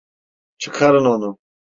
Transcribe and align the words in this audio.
Çıkarın 0.57 1.05
onu! 1.05 1.37